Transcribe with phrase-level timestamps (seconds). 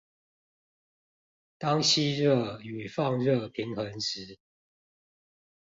[1.59, 4.39] 當吸熱與放熱平衡時